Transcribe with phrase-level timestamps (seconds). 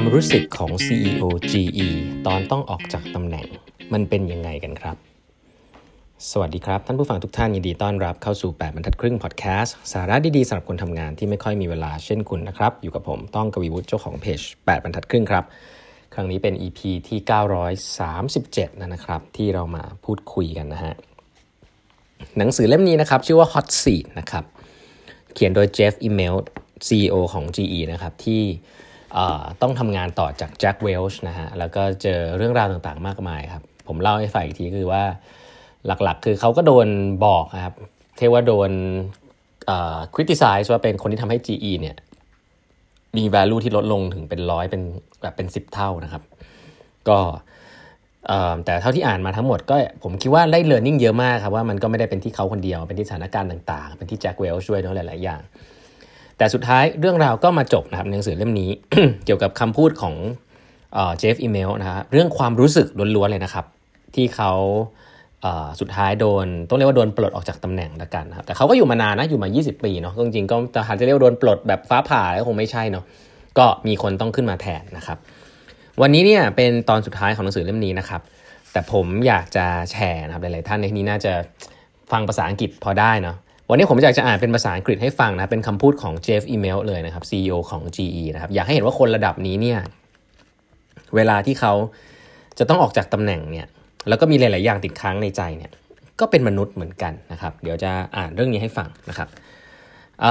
[0.00, 1.88] วามรู้สึกของ CEO GE
[2.26, 3.46] ตอนต้องออกจากตำแหน่ง
[3.92, 4.96] มันเป็นยังไงกันครับ
[6.30, 15.44] สวัสดีครับ ท่านผู้ฟังทุกท่านยินดีต้อนรับเข้าสู่ 8 บรรทัดครึ่งพอดแคสต์สาระดีๆสำหรับคนทำงานที่ไม่ค่อยมีเวลาเช่นคุณนะครับ อยู่กับผมต้องกวีวุฒิเจ้าของเพจ 8 บรรทัดครึ่งครับ
[16.14, 17.18] ครั้งนี้เป็น EP ที่
[18.78, 20.94] 937 นะครับ ที่เรามาพูดคุยกันนะฮะ
[22.38, 24.44] หนังสือเล่มนี้นะครับชื่อว่า Hot Seat นะครับ
[25.34, 26.44] เขียนโดย Jeff Immelt
[26.86, 28.42] CEO ของ GE นะครับที่
[29.62, 35.04] ต้องทำงานต่อจากแจ็คเวลช์นะฮะแล้วก็เจอเรื่องราวต่างๆมากมายครับ ผมเล่าให้ฟังอีกทีคือว่า
[35.86, 36.88] หลักๆ คือเขาก็โดน
[37.26, 37.74] บอกครับ
[38.16, 38.70] เทว่าโดน
[40.14, 41.96] คริติไซส์ว่าเป็นคนที่ทำให้ GE เนี่ย
[43.16, 44.82] มี value ที่ลดลงถึงเป็นร้อยเป็น
[45.22, 46.22] แบบเป็นสิบเท่านะครับ
[47.08, 47.18] ก็
[48.64, 55.40] แต่เท่าที่อ่านมาทั้งหมดก็ผมคิดว่าได้เรียนรู้เยอะมากครับว่ามันก็ไม่ได้เป็นที่เขาคนเดียวเป็นที่สถานการณ์ต่างๆ เป็นที่แจ็คเวลช่วยด้วยหลายๆอย่าง
[56.38, 58.70] แต่สุดท้ายเรื่องราวก็มาจบนะครับในหนังสือเล่มนี้
[59.24, 60.14] เกี่ยวกับคำพูดของ
[61.18, 63.64] เจฟอีเมลนะครับเรื่องความรู้สึกล้วนๆเลยนะครับ
[64.14, 64.52] ที่เขา
[65.80, 73.04] สุดท้ายโดนต้องเรียกว่าโดนปลดออกจากตำแหน่งละกันนะครับแต่เขาก็อยู่มานานนะอยู่มา 20 ปีเนาะจริงๆก็จะหาจะเรียกว่าโดนปลดแบบฟ้าผ่าก็คงไม่ใช่เนาะ
[73.58, 75.18] ก็มีคนต้องขึ้นมาแทนนะครับ
[76.02, 78.20] วันนี้เนี่ยเป็นตอนสุดท้ายของหนังสือเล่มนี้นะครับ
[78.72, 81.32] แต่ผมอยากจะแชร์นะครับหลายๆท่านในที่นี้น่าจะ
[82.12, 83.36] ฟังภาษาอังกฤษพอได้เนาะ
[83.70, 89.78] วันนี้ผมอยากจะอ่านเป็นภาษาอังกฤษให้ฟังนะ เป็นคำพูดของเจฟอีเมลเลยนะครับ CEO ของ GE นะครับ อยากให้เห็นว่าคนระดับนี้เนี่ย
[91.16, 91.72] เวลาที่เขา
[92.58, 93.66] จะต้องออกจากตำแหน่งเนี่ย
[94.08, 95.70] แล้วก็มีหลาย ๆ อย่างติดค้างในใจเนี่ย
[96.20, 99.28] ก็เป็นมนุษย์เหมือนกันนะครับ เดี๋ยวจะอ่านเรื่องนี้ให้ฟังนะครับ
[100.24, 100.26] อ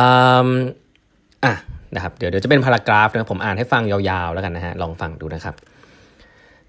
[1.51, 1.53] ะ
[1.95, 5.55] นะครับ เดี๋ยวเดี๋ยวจะเป็นพารากราฟนะ ผมอ่านให้ฟังยาวๆ แล้วกันนะฮะ ลองฟังดูนะครับ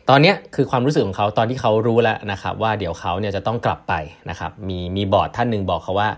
[0.08, 3.94] ตอนนี้คือความรู้สึกของเขาตอนที่เขารู้แล้วนะครับ ว่าเดี๋ยวเขาเนี่ยจะต้องกลับไป
[4.30, 6.08] นะครับ มีมีบอร์ดท่านหนึ่งบอกเขาว่า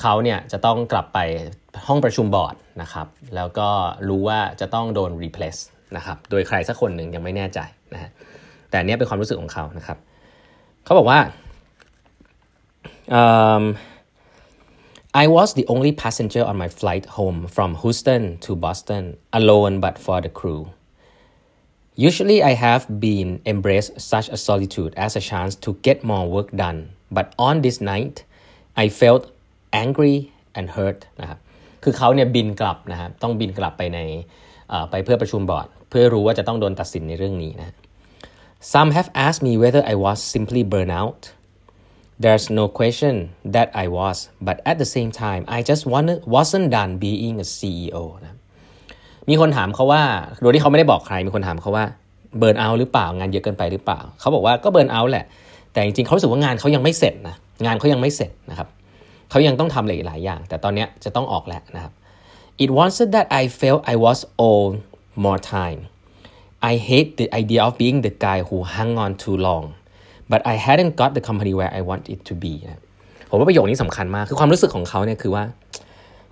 [0.00, 1.18] เขาเนี่ยจะต้องกลับไป
[1.86, 3.68] ห้องประชุมบอร์ดนะครับแล้วก็
[4.08, 5.60] รู้ว่าจะต้องโดน replace
[5.96, 7.60] นะครับโดยใครสักคนหนึ่งยังไม่แน่ใจ
[7.92, 8.10] นะฮะ
[8.70, 9.98] แต่เนี้ยเป็นความรู้สึกของเขานะครับ
[10.84, 11.20] เขาบอกว่า
[13.18, 13.64] um,
[15.22, 19.04] I was the only passenger on my flight home from Houston to Boston
[19.38, 20.62] alone but for the crew
[22.08, 26.48] Usually I have been embraced such a solitude as a chance to get more work
[26.64, 26.80] done
[27.16, 28.16] but on this night
[28.76, 29.22] I felt
[29.82, 30.16] angry
[30.58, 31.38] and hurt นะครับ
[31.82, 33.98] คือเขาเนี่ยบินกลับนะครับต้องบินกลับไปใน
[34.90, 37.74] ไปเพื่อประชุมบอร์ด เพื่อรู้ว่าจะต้องโดนตัดสินในเรื่องนี้นะ
[38.72, 41.20] Some have asked me whether I was simply burnout
[42.24, 43.14] There's no question
[43.54, 44.16] that I was
[44.46, 48.36] but at the same time I just wanted, wasn't done being a CEO นะ
[49.30, 50.02] มีคนถามเขาว่า
[50.42, 51.84] โดยที่เขาไม่ได้บอกใคร มีคนถามเขาว่า
[52.38, 55.24] เบิร์นเอาหรือเปล่างานเยอะเกินไปหรือเปล่า เขาบอกว่าก็เบิร์นเอาแหละ
[55.72, 58.68] แต่จริงๆเขาสึกว่างานเขายังไม่เสร็จนะงานเขายังไม่เสร็จนะครับ
[59.30, 61.92] เขายังต้องทำอะไรหลายอย่าง แต่ตอนนี้จะต้องออกแล้วนะครับ
[62.64, 64.72] It wasn't that I felt I was old
[65.24, 65.80] more time
[66.70, 69.64] I hate the idea of being the guy who hung on too long
[70.32, 72.82] but I hadn't got the company where I want it to be นะ
[73.30, 75.44] ผมว่าประโยคนี้สำคัญมาก คือความรู้สึกของเขาเนี่ยคือว่า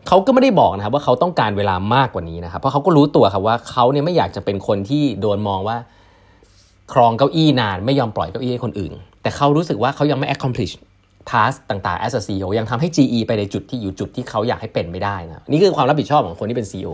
[0.08, 5.76] เขาก็ไม่ได้บอกนะครับว่าเขาต้องการเวลามากกว่านี้นะครับ เพราะเขาก็รู้ตัวครับว่าเขาเนี่ยไม่อยากจะเป็นคนที่โดนมองว่า
[6.92, 10.72] ครองเก้าอี้นาน ไม่ยอมปล่อยเก้าอี้ให้คนอื่น แต่เขารู้สึกว่าเขายังไม่ accomplish
[11.30, 16.90] ทัสต่างๆ as a CEO ยังทำให้ GE ไปในจุดที่อยู่จุดที่เขาอยากให้เป็นไม่ได้นะนี่คือความรับผิดชอบของคนที่เป็น CEO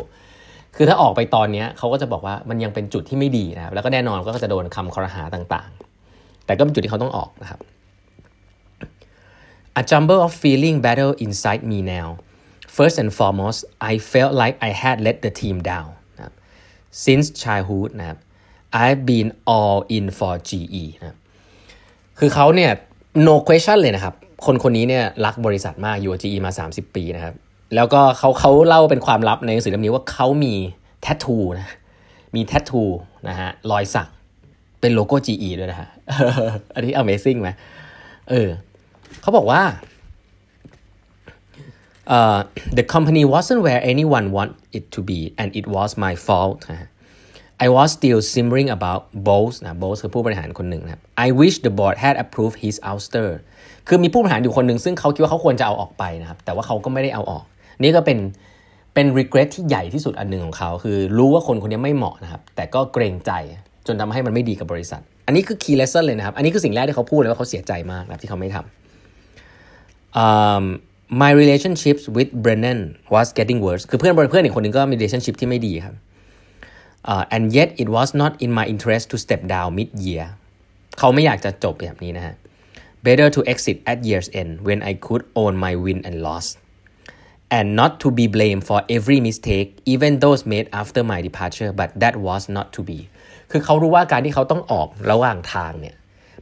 [0.76, 7.60] คือถ้าออกไปตอนนี้เขาก็จะบอกว่ามันยังเป็นจุดที่ไม่ดีนะครับแล้วก็แน่นอนก็จะโดนคำคอรหาต่างๆ แต่ก็เป็นจุดที่เขาต้องออกนะครับ
[9.80, 12.08] A jumble of feeling battle inside me now
[12.76, 13.58] First and foremost
[13.90, 16.32] I felt like I had let the team down นะ
[17.04, 18.18] since childhood นะครับ
[18.82, 21.16] I've been all in for GE นะ
[22.18, 22.72] คือเขาเนี่ย
[23.26, 24.14] no question เลยนะครับ
[24.46, 27.34] คนคนนี้เนี่ยรักบริษัทมากอยู่ GE มา 30 ปีนะครับ
[27.74, 30.54] แล้วก็เขาเขาเล่าเป็นความลับในหนังสือเล่มนี้ว่าเขามี
[31.02, 31.68] แทททูนะ
[32.34, 32.82] มีแทททู
[33.28, 34.08] นะฮะรอยสัก
[34.80, 35.88] เป็นโลโก้ GE ด้วยนะฮะ
[36.74, 37.48] อันนี้ Amazing ไหม
[38.30, 38.48] เออ
[39.20, 39.62] เขาบอกว่า
[42.16, 42.40] uh,
[42.78, 46.88] the company wasn't where anyone want it to be and it was my fault นะ
[47.64, 52.56] I was still simmering about Bose นะ Bose คือผู้บริหารคนหนึ่งนะครับ I wish the board had approved
[52.64, 53.30] his ouster
[53.88, 57.44] คือมีผู้บริหารอยู่คนหนึ่งซึ่งเขาคิดว่าเขาควรจะเอาออกไปนะครับ แต่ว่าเขาก็ไม่ได้เอาออก
[57.82, 58.18] นี่ก็เป็น
[58.94, 63.32] เป็น regret ที่ใหญ่ที่สุดอันหนึ่งของเขา คือรู้ว่าคนคนนี้ไม่เหมาะนะครับ แต่ก็เกรงใจ
[63.86, 70.64] จนทำให้มันไม่ดีกับบริษัท อันนี้คือ key lesson เลยนะครับ อันนี้คือสิ่งแรกที่เขาพูดเลยว่าเขาเสียใจมากนะที่เขาไม่ทำ um,
[71.22, 72.80] my relationships with Brennan
[73.14, 75.94] was getting worse คือเพื่อนเพื่อนอีกคนหนึ่งก็มี relationship ที่ไม่ดีครับ
[77.04, 80.26] uh, and yet it was not in my interest to step down mid year
[80.98, 82.34] เขาไม่อยากจะจบแบบนี้นะฮะ
[83.06, 86.46] better to exit at year's end when I could own my win and loss
[87.56, 91.88] and not to be blamed for every mistake even those made after my departure but
[92.02, 92.98] that was not to be
[93.50, 95.96] คือเขารู้ว่าการที่เขาต้องออกระหว่างทางเนี่ย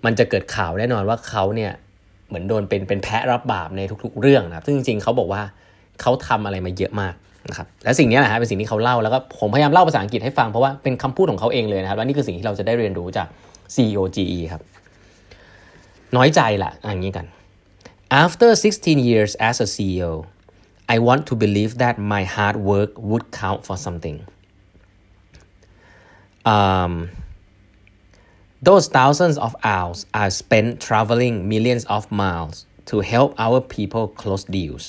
[0.04, 1.72] มันจะเกิดข่าวแน่นอนว่าเขาเนี่ย
[2.28, 5.43] เหมือนโดนเป็นเป็นแพะรับบาปในทุกๆเรื่องนะซึ่งจริงๆเขาบอกว่า
[6.00, 7.14] เขาทำอะไรมาเยอะมาก
[7.48, 13.26] นะครับและสิ่งนี้แหละฮะเป็นสิ่งที่เขาเล่าแล้วก็ผมพยายามเล่าภาษาอังกฤษให้ฟังเพราะว่าเป็นคำพูดของเขาเองเลยนะครับและนี่คือสิ่งที่เราจะได้เรียนรู้จาก
[13.74, 14.62] CEO GE ครับ
[16.16, 17.26] น้อยใจละอย่างนี้กัน
[18.24, 20.12] after 16 years as a CEO
[20.94, 24.18] I want to believe that my hard work would count for something
[26.52, 26.92] um,
[28.68, 32.56] those thousands of hours are spent traveling millions of miles
[32.86, 34.84] to help our people close deals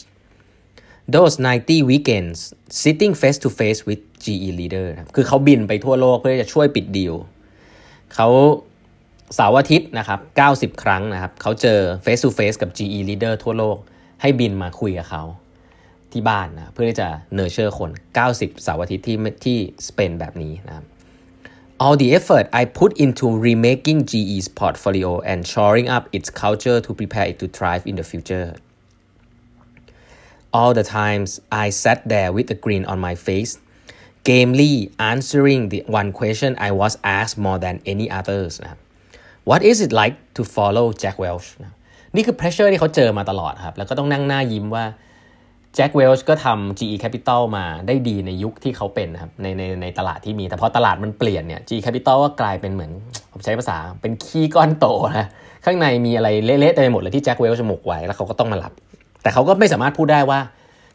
[1.15, 2.38] those 90 weekends
[2.81, 7.13] sitting face to face with GE leader คือเขาบินไปทั่วโลกเพื่อจะช่วยปิดดีล
[8.15, 8.29] เขา
[9.35, 10.19] เสาร์อาทิตย์นะครับ
[10.75, 13.77] 90 ครั้งนะครับ เขาเจอ face to face กับ GE leader ทั่วโลก
[14.21, 15.23] ให้บินมาคุยกับเขา
[16.11, 17.91] ที่บ้านนะเพื่อที่จะเนอร์เชอร์คน
[18.27, 19.57] 90 เสาร์อาทิตย์ที่ที่
[19.88, 20.85] สเปนแบบนี้นะครับ
[21.83, 26.91] all the effort I put into remaking GE's portfolio and shoring up its culture to
[27.00, 28.47] prepare it to thrive in the future
[30.57, 31.30] all the times
[31.63, 33.54] I sat there with a grin on my face
[34.30, 34.74] gamely
[35.12, 38.80] answering the one question I was asked more than any others นะ
[39.50, 41.74] What is it like to follow Jack Welch นะ
[42.16, 44.86] นี่คือ pressure ที่เขาเจอมาตลอดครับ แล้วก็ต้องนั่งหน้ายิ้มว่า
[45.78, 52.92] Jack Welch ก็ทำ GE Capital มาได้ดีในยุคที่เขาเป็นครับในในในตลาดที่มี แต่พอตลาดมันเปลี่ยนเนี่ย GE Capital ก็กลายเป็นเหมือน
[53.31, 54.86] ผมใช้ภาษาเป็นขี้ก้อนโต
[55.19, 55.28] นะ
[55.66, 58.74] ข้างในมีอะไรเละๆเต็มไปหมดเลยที่ Jack Welch หมกไว้ แล้วเขาก็ต้องมารับ
[59.29, 60.39] แต่เขาก็ไม่สามารถพูดได้ว่า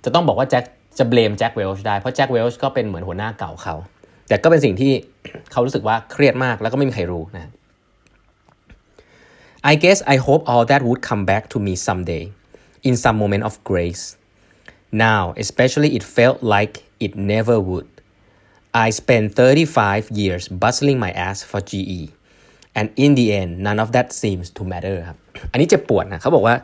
[0.05, 0.65] จะต้องบอกว่าแจ็ค
[0.99, 3.75] จะเบลมแจ็คเวลช์ได้เพราะแจ็คเวลช์ก็เป็นเหมือนหัวหน้าเก่าเขา
[4.29, 4.93] แต่ก็เป็นสิ่งที่
[5.53, 7.53] เขารู้สึกว่าเครียดมากแล้วก็ไม่มีใครรู้นะ
[9.71, 12.25] I guess I hope all that would come back to me someday
[12.89, 14.05] in some moment of grace
[15.07, 16.75] now especially it felt like
[17.07, 17.89] it never would
[18.85, 22.03] I spent 35 years bustling my ass for GE
[22.79, 25.19] and in the end none of that seems to matter ครับ
[25.51, 26.57] อันนี้เจ็บปวดนะเขาบอกว่า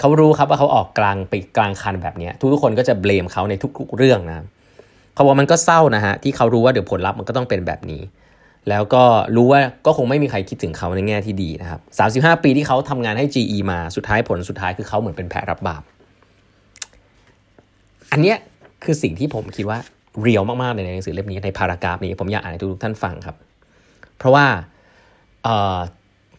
[0.00, 4.36] เขารู้ครับว่าเขาออกกลางไปกลางคันแบบนี้ทุกคนก็จะเบลมเขาในทุกๆเรื่องนะ
[5.14, 8.02] เขาบอกมันก็เศร้านะฮะที่เขารู้ว่าเดี๋ยวผลลัพธ์มันก็ต้องเป็นแบบนี้
[8.68, 9.02] แล้วก็
[9.36, 11.80] รู้ว่าก็คงไม่มีใครคิดถึงเขาในแง่ที่ดีนะครับ
[12.34, 15.82] 35 ปีที่เขาทำงานให้ GE มาสุดท้ายผลสุดท้ายคือเขาเหมือนเป็นแพะรับบาป
[18.12, 18.38] อันเนี้ย
[18.84, 19.78] คือสิ่งที่ผมคิดว่า
[20.20, 23.36] เรียวมากๆในหนังสือเล่มนี้ในพารากราฟนี้ผมอยากอ่านให้ทุกท่านฟังครับ
[24.18, 24.46] เพราะว่า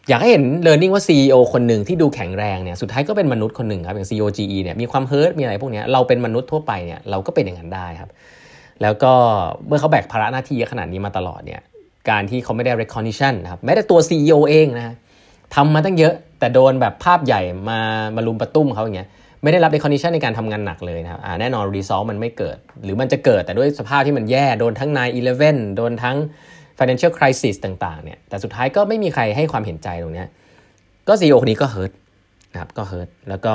[0.09, 8.09] อยากให้เห็น learning ว่า CEO คนหนึ่งที่ดูแข็งแรงเนี่ยสุดท้ายก็เป็นมนุษย์คนหนึ่งครับอย่าง CEO GE เนี่ยมีความเฮิร์ตมีอะไรพวกนี้เราเป็นมนุษย์ทั่วไปเนี่ยเราก็เป็นอย่างนั้นได้ครับ
[8.81, 9.13] แล้วก็
[9.67, 11.61] เมื่อเขาแบกภาระหน้าที่ขนาดนี้มาตลอดเนี่ย
[12.09, 14.95] การที่เขาไม่ได้ recognition นะครับแม้แต่ตัว CEO เองนะ
[15.55, 17.79] ทำมาตั้งเยอะแต่โดนแบบภาพใหญ่มา
[18.15, 19.09] มาลุมประตุ้มเขาอย่างเงี้ย
[19.43, 24.91] ไม่ได้รับ recognition ในการทำงานหนักเลยนะครับแน่นอน result มันไม่เกิด หรือมันจะเกิดแต่ด้วยสภาพที่มันแย่โดนทั้ง
[25.33, 26.17] 9-11โดนทั้ง
[26.79, 30.25] financial crisis ต่างๆเนี่ยแต่สุดท้ายก็ไม่มีใครให้ความเห็นใจตรงนี้
[31.07, 31.91] ก็ CEO คนนี้ก็เฮิร์ต
[32.53, 33.53] นะครับก็เฮิร์ตแล้วก็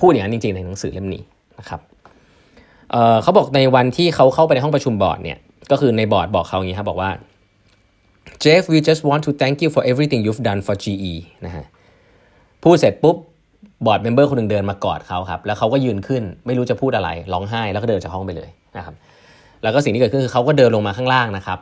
[0.00, 1.22] พูดอย่างนั้นจริงๆในหนังสือเล่มนี้
[1.58, 1.80] นะครับ
[2.90, 5.38] เขาบอกในวันที่เขาเข้าไปในห้องประชุมบอร์ดเนี่ย
[5.70, 7.10] ก็คือในบอร์ดบอกเขาอย่างนี้ครับบอกว่า
[8.42, 11.14] Jeff we just want to thank you for everything you've done for GE
[11.46, 11.64] นะฮะ
[12.62, 13.16] พูดเสร็จปุ๊บ
[13.86, 18.94] บอร์ด member คนหนึ่งเดินมากอดเขาครับแล้วเขาก็ยืนขึ้นไม่รู้จะพูดอะไรร้องไห้แล้วก็เดินจากห้องไปเลยนะครับ
[19.62, 21.58] แล้วก็สิ่งที่เกิดขึ้นคือเขาก็เดินลงมาข้างล่างนะครับ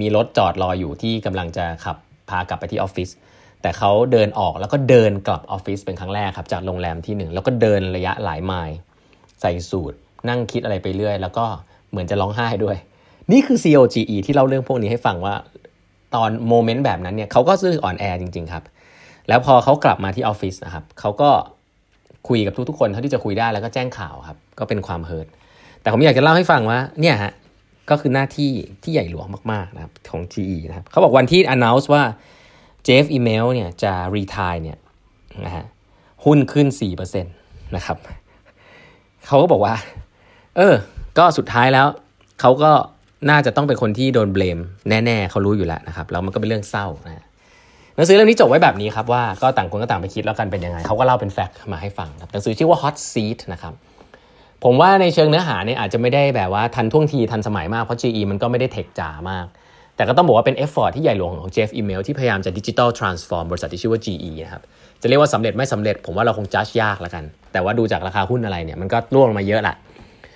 [0.00, 1.96] มีรถจอดรออยู่ที่กำลังจะขับ
[2.28, 3.10] พากลับไปที่ออฟฟิศ
[3.62, 8.76] แต่เขาเดินออกแล้วก็เดินกลับออฟฟิศเป็นครั้งแรกครับจากโรงแรมที่หนึ่งแล้วก็เดินระยะหลายไมล์
[9.40, 9.96] ใส่สูท
[10.28, 11.44] นั่งคิดอะไรไปเรื่อย แล้วก็
[11.90, 12.76] เหมือนจะร้องไห้ด้วย
[13.32, 15.34] นี่คือ CEO GE ที่เล่าเรื่องพวกนี้ให้ฟังว่า
[16.14, 18.64] ตอน moment แบบนั้นเนี่ยเขาก็คืออ่อนแอจริง ๆ ครับ
[19.28, 21.30] แล้วพอเขากลับมาที่ออฟฟิศนะครับเขาก็
[22.28, 25.26] คุยกับทุกๆคนเท่าที่จะคุยได้แล้วก็แจ้งข่าวครับ ก็เป็นความ hurt
[25.82, 27.32] แต่ผมอยากจะเล่าให้ฟังว่าเนี่ยฮะ
[27.90, 28.50] ก็คือหน้าที่
[28.82, 32.02] ที่ใหญ่หลวงมากๆนะครับของ GE นะครับเขาบอกวันที่ announce ว่า
[32.84, 34.78] Jeff Immelt เนี่ยจะ retire เนี่ย
[35.46, 35.64] นะฮะ
[36.24, 36.66] หุ้นขึ้น
[37.16, 37.96] 4%นะครับ
[39.26, 39.74] เขาก็บอกว่า
[40.56, 40.74] เออ
[41.18, 41.86] ก็สุดท้ายแล้ว
[42.40, 42.72] เขาก็
[43.30, 47.24] น่าจะต้องเป็นคนที่โดน blame แน่ๆ เขารู้อยู่แล้วนะครับ แล้วมันก็เป็นเรื่องเศร้านะ
[47.96, 53.74] หนังสือเล่มนี้จบไว้แบบนี้ครับว่าก็ต่างคนก็ต่างไปคิดแล้วกันเป็นยังไงเขาก็เล่าเป็น fact มาให้ฟังหนังสือชื่อว่า Hot Seat นะครับ
[54.66, 59.46] ผมว่าในเชิงเนื้อหาเนี่ยอาจจะไม่ได้แบบว่าทันท่วงทีทันสมัยมาก เพราะ GE มันก็ไม่ได้ tech จ๋ามาก
[59.96, 64.62] แต่ก็ต้องบอกว่าเป็น effort ที่ใหญ่หลวงของ Jeff Immelt ที่พยายามจะ digital transform บริษัทที่ชื่อว่า GE นะครับ
[65.02, 69.76] จะเรียกว่าสำเร็จไม่สำเร็จ ผมว่าเราคงจัดยากล้วกัน แต่ว่าดูจากราคาหุ้นอะไรเนี่ยมันก็ร่วงมาเยอะแหละ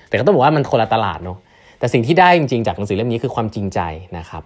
[0.08, 1.38] แต่ก็ต้องบอกว่ามันคนละตลาดเนาะ
[1.78, 3.80] แต่สิ่งที่ได้จริงๆจากหนังสือเล่มนี้คือความจริงใจ
[4.18, 4.42] นะครับ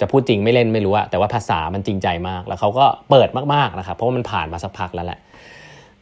[0.00, 5.18] จะพูดจริงไม่เล่นไม่รู้อะแต่ว่าภาษามันจริงใจมาก แล้วเขาก็เปิดมากๆนะครับเพราะว่ามันผ่านมาสักพักแล้วแหละ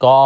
[0.05, 0.17] ก็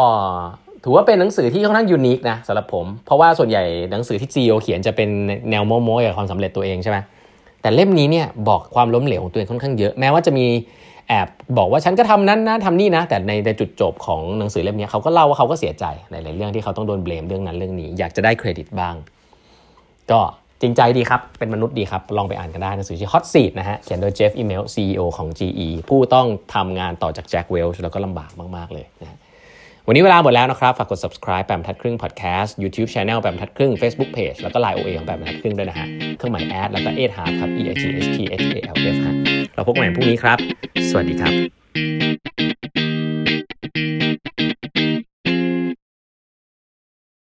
[0.85, 5.09] ถือว่าเป็นหนังสือที่ค่อนข้างยูนิคนะสำหรับผม เพราะว่าส่วนใหญ่หนังสือที่ CEO เขียนจะเป็น
[5.51, 6.99] แนวโม้โม้กับความสำเร็จตัวเองใช่ไหม
[7.63, 10.47] แต่เล่มนี้เนี่ยบอกความล้มเหลวของตัวเองค่อนข้างเยอะแม้ว่าจะมี
[11.09, 18.95] แอบบอกว่าฉันก็ทำนั้นนะทำนี่นะ แต่ในในจุดจบของหนังสือเล่มนี้เขาก็เล่าว่าเขาก็เสียใจหลายๆเรื่องที่เขาต้องโดนเบลมเรื่องนั้นเรื่องนี้ อยากจะได้เครดิตบ้าง
[20.11, 20.21] ก็
[20.61, 29.19] จริงใจดีครับ เป็นมนุษย์ดีครับ ลองไปอ่านกันได้หนังสือชื่อ Hot Seat นะฮะเขียนโดยเจฟฟ์อีเมล CEO ของ GE ผู้ต้องทำงานต่อจากแจ็คเวลช์แล้วก็ลำบากมาก ๆ เลยนะ
[29.89, 35.87] วันนี้เวลาหมดแล้วนะครับ ฝากกด subscribe แปมทัดครึ่ง podcast YouTube channel แปมทัดครึ่ง Facebook page แล้วก็ Line OA ของแปมทัดครึ่งด้วยนะฮะ
[36.17, 39.15] เครื่องหมายแอดแล้วก็เอทฮาร์ครับ e i g h t h a l f ฮะ
[39.55, 40.39] เราพบกันใหม่พรุ่งนี้ครับ
[40.91, 41.33] สวัสดีครับ